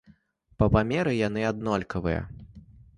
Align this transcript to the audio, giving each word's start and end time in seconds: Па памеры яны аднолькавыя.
Па 0.63 0.69
памеры 0.77 1.13
яны 1.19 1.47
аднолькавыя. 1.53 2.21